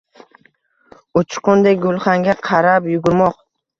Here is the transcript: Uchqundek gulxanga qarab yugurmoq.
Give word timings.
Uchqundek 1.21 1.77
gulxanga 1.85 2.35
qarab 2.49 2.89
yugurmoq. 2.97 3.39